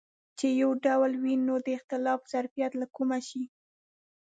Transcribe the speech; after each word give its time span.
چې 0.37 0.47
یو 0.61 0.71
ډول 0.85 1.11
وي 1.23 1.35
نو 1.47 1.55
د 1.65 1.67
اختلاف 1.77 2.19
ظرفیت 2.33 2.71
له 2.81 2.87
کومه 2.95 3.19
شي. 3.27 3.43